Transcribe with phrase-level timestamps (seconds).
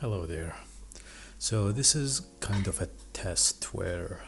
[0.00, 0.54] Hello there.
[1.38, 4.20] So, this is kind of a test where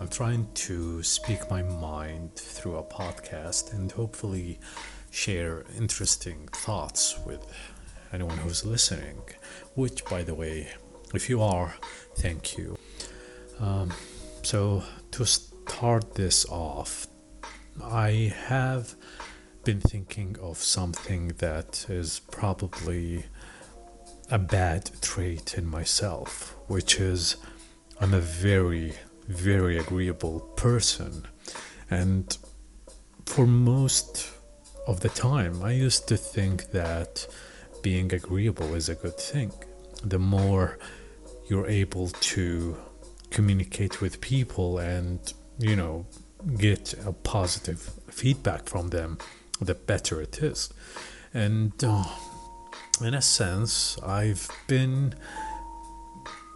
[0.00, 4.58] I'm trying to speak my mind through a podcast and hopefully
[5.12, 7.46] share interesting thoughts with
[8.12, 9.22] anyone who's listening.
[9.76, 10.70] Which, by the way,
[11.14, 11.76] if you are,
[12.16, 12.76] thank you.
[13.60, 13.92] Um,
[14.42, 17.06] so, to start this off,
[17.80, 18.96] I have
[19.62, 23.26] been thinking of something that is probably
[24.30, 27.36] a bad trait in myself, which is
[28.00, 28.94] I'm a very,
[29.28, 31.26] very agreeable person.
[31.90, 32.36] And
[33.26, 34.30] for most
[34.86, 37.26] of the time, I used to think that
[37.82, 39.52] being agreeable is a good thing.
[40.02, 40.78] The more
[41.48, 42.76] you're able to
[43.30, 45.20] communicate with people and,
[45.58, 46.06] you know,
[46.58, 49.18] get a positive feedback from them,
[49.60, 50.72] the better it is.
[51.32, 52.04] And uh,
[53.00, 55.14] in a sense, I've been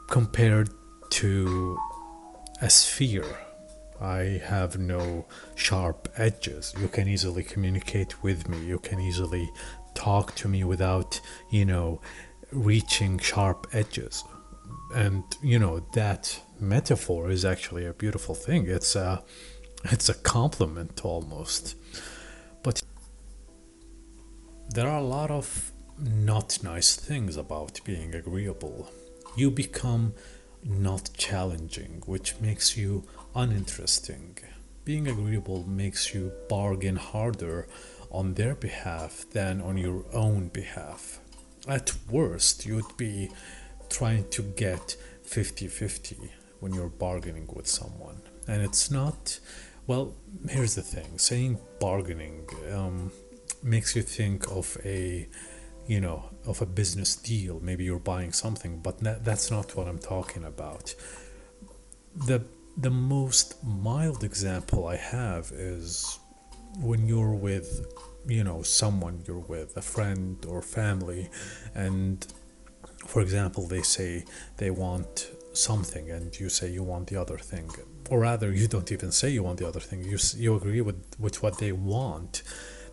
[0.08, 0.70] compared
[1.10, 1.78] to
[2.60, 3.38] a sphere.
[4.00, 6.74] I have no sharp edges.
[6.80, 8.64] You can easily communicate with me.
[8.64, 9.50] You can easily
[9.94, 12.00] talk to me without, you know,
[12.52, 14.24] reaching sharp edges.
[14.94, 18.66] And you know that metaphor is actually a beautiful thing.
[18.66, 19.22] It's a
[19.84, 21.76] it's a compliment almost.
[22.62, 22.82] But
[24.70, 28.90] there are a lot of not nice things about being agreeable.
[29.36, 30.14] You become
[30.64, 34.38] not challenging, which makes you uninteresting.
[34.84, 37.68] Being agreeable makes you bargain harder
[38.10, 41.20] on their behalf than on your own behalf.
[41.66, 43.30] At worst, you'd be
[43.90, 48.22] trying to get 50 50 when you're bargaining with someone.
[48.46, 49.38] And it's not,
[49.86, 50.14] well,
[50.48, 53.12] here's the thing saying bargaining um,
[53.62, 55.28] makes you think of a
[55.88, 58.94] you know of a business deal maybe you're buying something but
[59.24, 60.94] that's not what i'm talking about.
[62.14, 62.44] The
[62.76, 66.18] the most mild example i have is
[66.78, 67.68] when you're with
[68.26, 71.30] you know someone you're with a friend or family
[71.74, 72.26] and
[73.06, 74.24] for example they say
[74.58, 77.68] they want something and you say you want the other thing.
[78.10, 80.02] Or rather you don't even say you want the other thing.
[80.02, 82.42] You you agree with with what they want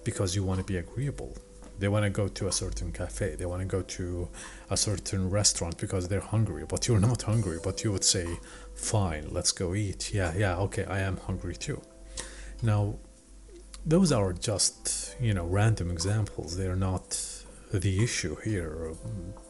[0.03, 1.37] because you want to be agreeable
[1.79, 3.35] they want to go to a certain cafe.
[3.35, 4.29] They want to go to
[4.69, 6.65] a certain restaurant because they're hungry.
[6.67, 7.59] But you're not hungry.
[7.61, 8.39] But you would say,
[8.75, 10.13] fine, let's go eat.
[10.13, 11.81] Yeah, yeah, okay, I am hungry too.
[12.61, 12.95] Now,
[13.85, 16.57] those are just, you know, random examples.
[16.57, 17.19] They're not
[17.71, 18.93] the issue here.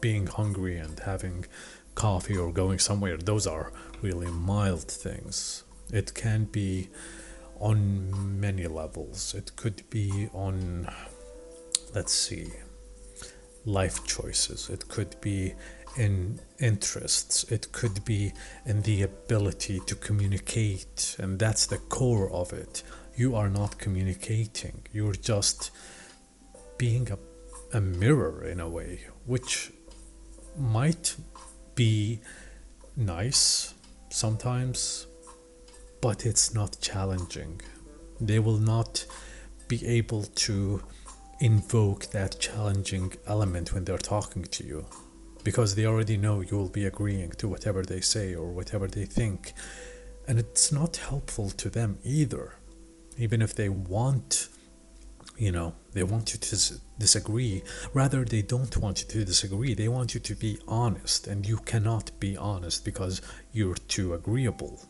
[0.00, 1.46] Being hungry and having
[1.94, 3.72] coffee or going somewhere, those are
[4.02, 5.64] really mild things.
[5.92, 6.88] It can be
[7.60, 9.34] on many levels.
[9.34, 10.88] It could be on
[11.96, 12.52] let's see,
[13.64, 14.68] life choices.
[14.68, 15.54] It could be
[15.96, 17.44] in interests.
[17.44, 18.34] It could be
[18.66, 22.82] in the ability to communicate, and that's the core of it.
[23.16, 25.70] You are not communicating, you're just
[26.76, 27.18] being a,
[27.78, 29.72] a mirror in a way, which
[30.58, 31.16] might
[31.74, 32.20] be
[32.94, 33.72] nice
[34.10, 35.06] sometimes,
[36.02, 37.62] but it's not challenging.
[38.20, 39.06] They will not
[39.66, 40.82] be able to
[41.40, 44.86] invoke that challenging element when they're talking to you
[45.46, 49.04] because they already know you will be agreeing to whatever they say or whatever they
[49.04, 49.52] think.
[50.26, 52.56] And it's not helpful to them either.
[53.16, 54.48] Even if they want,
[55.38, 57.62] you know, they want you to disagree,
[57.94, 59.72] rather, they don't want you to disagree.
[59.72, 63.22] They want you to be honest, and you cannot be honest because
[63.52, 64.80] you're too agreeable.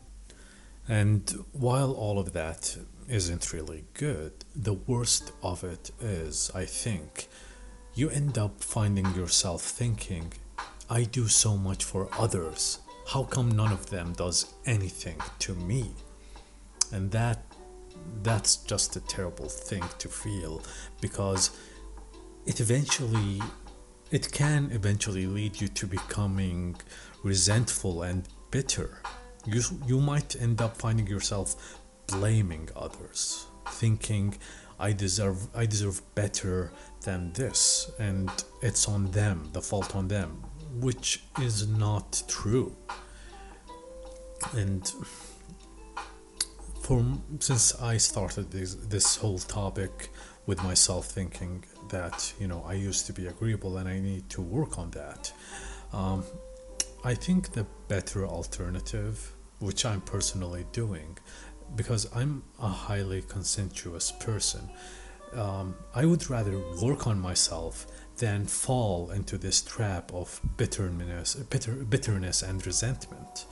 [0.89, 2.78] And while all of that
[3.09, 4.33] isn't really good.
[4.55, 7.28] The worst of it is, I think,
[7.94, 10.33] you end up finding yourself thinking,
[10.91, 12.81] I do so much for others.
[13.09, 15.91] How come none of them does anything to me?
[16.93, 17.43] And that
[18.22, 20.62] that's just a terrible thing to feel
[21.00, 21.50] because
[22.45, 23.41] it eventually
[24.11, 26.77] it can eventually lead you to becoming
[27.25, 28.98] resentful and bitter.
[29.45, 34.37] You, you might end up finding yourself blaming others, thinking
[34.79, 36.73] I deserve I deserve better
[37.03, 38.31] than this and
[38.63, 40.43] it's on them, the fault on them,
[40.81, 42.77] which is not true.
[44.55, 44.93] And
[46.83, 47.05] for
[47.41, 50.11] since I started this this whole topic
[50.47, 54.43] with myself thinking that you know I used to be agreeable and I need to
[54.43, 55.33] work on that.
[55.93, 56.25] Um,
[57.05, 61.17] I think the better alternative, which I'm personally doing,
[61.74, 64.68] because I'm a highly conscientious person.
[65.33, 67.86] Um, I would rather work on myself
[68.18, 73.47] than fall into this trap of bitterness, bitter, bitterness and resentment.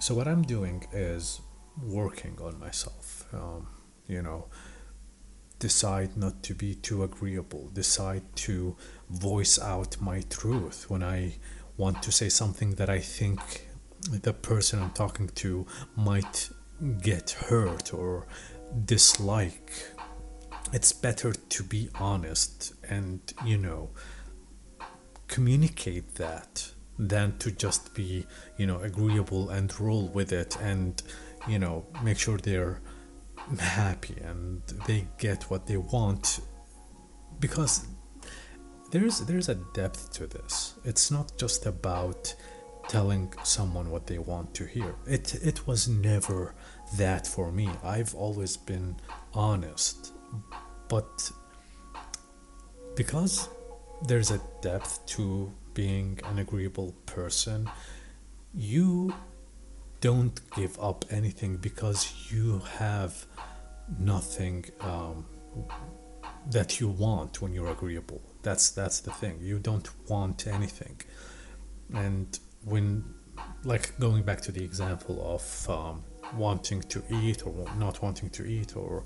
[0.00, 1.40] So what I'm doing is
[1.82, 3.26] working on myself.
[3.32, 3.68] Um,
[4.08, 4.46] you know,
[5.60, 7.68] decide not to be too agreeable.
[7.72, 8.76] Decide to
[9.08, 11.36] voice out my truth when I
[11.76, 13.68] want to say something that I think
[14.00, 16.50] the person I'm talking to might
[17.00, 18.26] get hurt or
[18.84, 19.72] dislike.
[20.72, 23.90] It's better to be honest and, you know,
[25.28, 31.02] communicate that than to just be, you know, agreeable and roll with it and,
[31.48, 32.80] you know, make sure they're
[33.58, 36.40] happy and they get what they want
[37.40, 37.86] because
[38.90, 40.74] there's there's a depth to this.
[40.84, 42.34] It's not just about
[42.90, 44.96] telling someone what they want to hear.
[45.06, 46.54] It it was never
[46.96, 47.70] that for me.
[47.84, 48.96] I've always been
[49.32, 50.12] honest.
[50.88, 51.30] But
[52.96, 53.48] because
[54.08, 57.70] there's a depth to being an agreeable person,
[58.52, 59.14] you
[60.00, 62.00] don't give up anything because
[62.32, 63.24] you have
[64.00, 65.24] nothing um,
[66.50, 68.20] that you want when you're agreeable.
[68.42, 69.38] That's that's the thing.
[69.40, 70.96] You don't want anything,
[71.94, 72.28] and
[72.64, 73.04] when,
[73.64, 76.04] like, going back to the example of um,
[76.36, 79.04] wanting to eat or not wanting to eat, or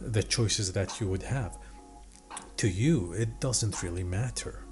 [0.00, 1.58] the choices that you would have,
[2.56, 4.64] to you it doesn't really matter.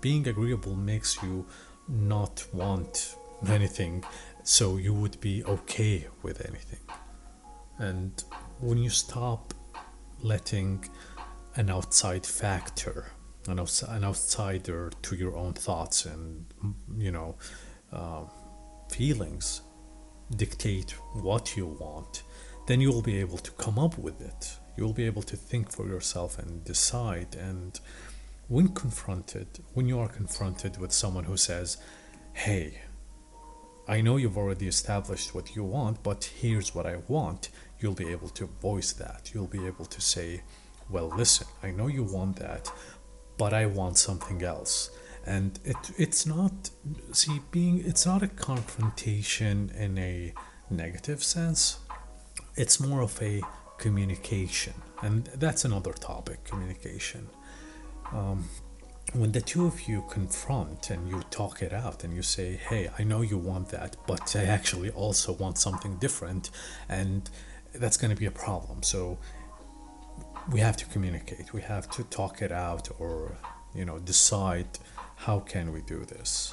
[0.00, 1.46] Being agreeable makes you
[1.88, 3.16] not want
[3.48, 4.04] anything,
[4.42, 6.80] so you would be okay with anything.
[7.78, 8.22] And
[8.60, 9.54] when you stop
[10.20, 10.84] letting
[11.56, 13.12] an outside factor,
[13.48, 16.46] an, an outsider to your own thoughts and
[16.96, 17.36] you know
[17.92, 18.24] uh,
[18.90, 19.62] feelings
[20.36, 22.22] dictate what you want,
[22.66, 24.58] then you will be able to come up with it.
[24.76, 27.36] You will be able to think for yourself and decide.
[27.36, 27.78] And
[28.48, 31.76] when confronted, when you are confronted with someone who says,
[32.32, 32.80] "Hey,"
[33.86, 37.50] I know you've already established what you want, but here's what I want
[37.80, 39.30] you'll be able to voice that.
[39.34, 40.42] You'll be able to say,
[40.88, 42.70] well, listen, I know you want that,
[43.36, 44.90] but I want something else.
[45.26, 46.70] And it it's not
[47.12, 50.34] see being it's not a confrontation in a
[50.70, 51.78] negative sense.
[52.56, 53.40] It's more of a
[53.78, 57.28] communication, and that's another topic, communication.
[58.12, 58.48] Um,
[59.14, 62.90] when the two of you confront and you talk it out and you say, "Hey,
[62.98, 66.50] I know you want that, but I actually also want something different,"
[66.88, 67.30] and
[67.74, 68.82] that's going to be a problem.
[68.82, 69.18] So
[70.50, 71.52] we have to communicate.
[71.52, 73.36] We have to talk it out, or
[73.74, 74.68] you know, decide
[75.16, 76.52] how can we do this.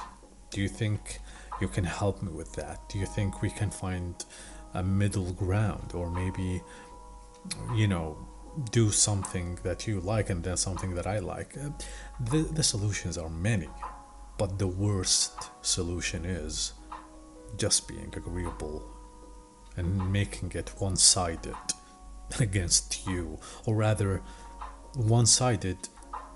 [0.50, 1.20] Do you think
[1.60, 2.88] you can help me with that?
[2.88, 4.14] Do you think we can find
[4.74, 6.62] a middle ground, or maybe
[7.74, 8.16] you know
[8.70, 11.56] do something that you like and then something that I like.
[11.56, 11.70] Uh,
[12.20, 13.68] the, the solutions are many,
[14.38, 16.74] but the worst solution is
[17.56, 18.82] just being agreeable
[19.76, 21.54] and making it one sided
[22.40, 24.22] against you, or rather,
[24.94, 25.76] one sided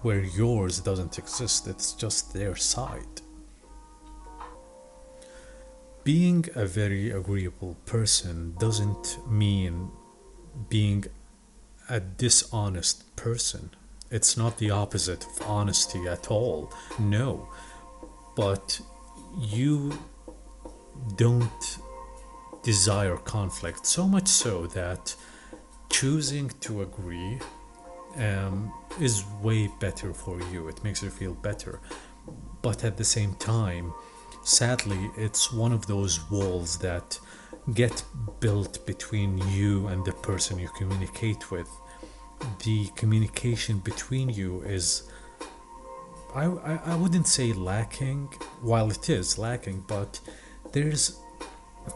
[0.03, 3.21] where yours doesn't exist, it's just their side.
[6.05, 9.91] Being a very agreeable person doesn't mean
[10.69, 11.05] being
[11.89, 13.71] a dishonest person.
[14.11, 16.73] It's not the opposite of honesty at all.
[16.99, 17.49] No.
[18.37, 18.81] But
[19.41, 19.99] you
[21.17, 21.79] don't
[22.63, 25.15] desire conflict so much so that
[26.01, 27.39] choosing to agree
[28.17, 30.69] um, is way better for you.
[30.69, 31.81] It makes you feel better.
[32.61, 33.95] But at the same time,
[34.45, 37.19] sadly, it's one of those walls that
[37.73, 38.05] get
[38.41, 41.71] built between you and the person you communicate with.
[42.65, 45.09] The communication between you is,
[46.35, 48.27] I, I, I wouldn't say lacking,
[48.61, 50.21] while it is lacking, but
[50.73, 51.19] there's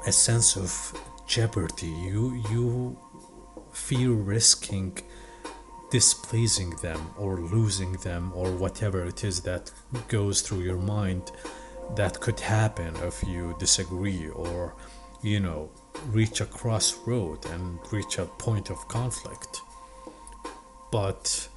[0.06, 0.70] a sense of
[1.26, 1.94] jeopardy.
[2.08, 2.98] You, you
[3.72, 4.98] fear risking
[5.90, 9.72] displeasing them or losing them or whatever it is that
[10.06, 11.32] goes through your mind
[11.96, 14.76] that could happen if you disagree or
[15.22, 15.70] you know,
[16.08, 19.60] reach a crossroad and reach a point of conflict.
[20.90, 21.48] But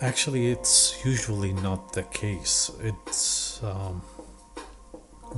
[0.00, 2.70] actually, it's usually not the case.
[2.80, 4.02] It's um,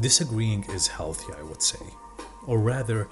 [0.01, 1.85] disagreeing is healthy, I would say,
[2.47, 3.09] or rather,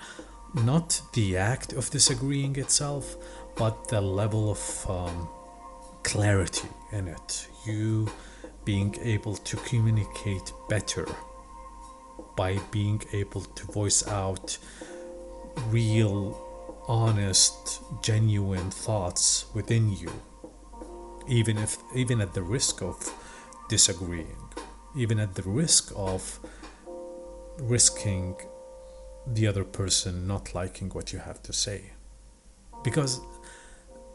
[0.55, 3.17] not the act of disagreeing itself,
[3.57, 5.29] but the level of um,
[6.03, 7.49] clarity in it.
[7.67, 8.09] You
[8.65, 11.07] being able to communicate better
[12.37, 14.59] by being able to voice out
[15.69, 16.39] real,
[16.89, 20.13] honest, genuine thoughts within you.
[21.29, 22.97] even if even at the risk of
[23.69, 24.45] disagreeing,
[24.97, 26.41] even at the risk of
[27.61, 28.37] risking
[29.27, 31.93] the other person not liking what you have to say.
[32.83, 33.21] Because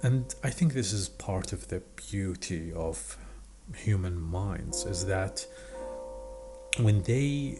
[0.03, 3.17] and I think this is part of the beauty of
[3.75, 5.45] human minds is that
[6.79, 7.59] when they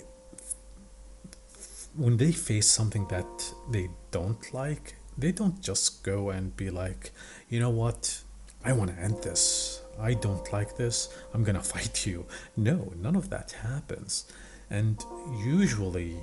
[1.96, 7.12] when they face something that they don't like they don't just go and be like
[7.50, 8.22] you know what?
[8.64, 9.82] I want to end this.
[10.00, 11.10] I don't like this.
[11.34, 12.26] I'm gonna fight you.
[12.56, 14.32] No none of that happens.
[14.70, 15.04] And
[15.44, 16.18] usually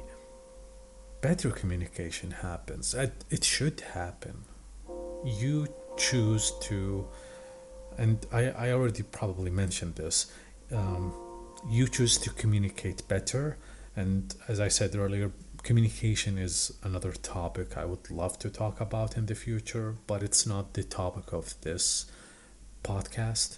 [1.24, 2.94] better communication happens.
[3.36, 4.44] It should happen.
[5.24, 7.08] You choose to
[7.96, 10.16] and I, I already probably mentioned this
[10.70, 11.14] um,
[11.70, 13.56] you choose to communicate better.
[13.96, 15.28] And as i said earlier
[15.68, 16.56] communication is
[16.88, 20.84] another topic i would love to talk about in the future but it's not the
[21.02, 21.84] topic of this
[22.90, 23.50] podcast.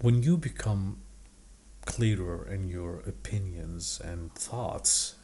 [0.00, 0.84] When you become
[1.84, 5.16] clearer in your opinions and thoughts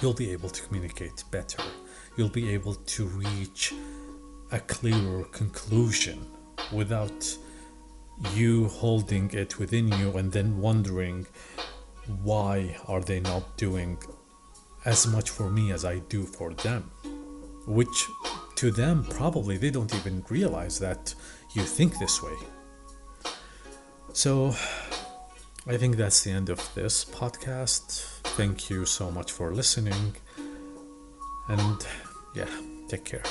[0.00, 1.62] you'll be able to communicate better.
[2.16, 3.72] You'll be able to reach
[4.50, 6.26] a clearer conclusion
[6.72, 7.36] without
[8.34, 11.26] you holding it within you and then wondering
[12.22, 13.98] why are they not doing
[14.84, 16.90] as much for me as I do for them.
[17.66, 18.06] Which
[18.56, 21.14] to them probably they don't even realize that
[21.54, 22.34] you think this way.
[24.12, 24.54] So
[25.66, 30.16] I think that's the end of this podcast thank you so much for listening.
[31.48, 31.86] And
[32.34, 32.48] yeah
[32.88, 33.22] take care